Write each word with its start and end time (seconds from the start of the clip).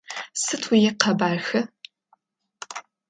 Сыд 0.41 0.63
уикъэбархэ? 0.69 1.61